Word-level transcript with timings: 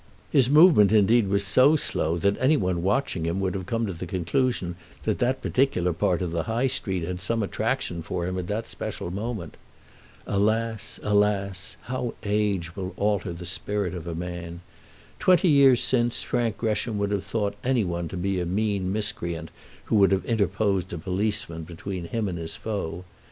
His 0.31 0.49
movement, 0.49 0.91
indeed, 0.91 1.27
was 1.27 1.45
so 1.45 1.75
slow 1.75 2.17
that 2.17 2.35
any 2.39 2.57
one 2.57 2.81
watching 2.81 3.23
him 3.23 3.39
would 3.39 3.53
have 3.53 3.67
come 3.67 3.85
to 3.85 3.93
the 3.93 4.07
conclusion 4.07 4.75
that 5.03 5.19
that 5.19 5.43
particular 5.43 5.93
part 5.93 6.23
of 6.23 6.31
the 6.31 6.45
High 6.49 6.65
Street 6.65 7.03
had 7.03 7.21
some 7.21 7.43
attraction 7.43 8.01
for 8.01 8.25
him 8.25 8.35
at 8.39 8.47
that 8.47 8.67
special 8.67 9.11
moment. 9.11 9.57
Alas, 10.25 10.99
alas! 11.03 11.75
How 11.81 12.15
age 12.23 12.75
will 12.75 12.93
alter 12.97 13.31
the 13.31 13.45
spirit 13.45 13.93
of 13.93 14.07
a 14.07 14.15
man! 14.15 14.61
Twenty 15.19 15.49
years 15.49 15.83
since 15.83 16.23
Frank 16.23 16.57
Gresham 16.57 16.97
would 16.97 17.11
have 17.11 17.23
thought 17.23 17.53
any 17.63 17.83
one 17.83 18.07
to 18.07 18.17
be 18.17 18.39
a 18.39 18.45
mean 18.47 18.91
miscreant 18.91 19.51
who 19.83 19.95
would 19.97 20.11
have 20.11 20.25
interposed 20.25 20.91
a 20.93 20.97
policeman 20.97 21.61
between 21.61 22.05
him 22.05 22.27
and 22.27 22.39
his 22.39 22.55
foe. 22.55 23.05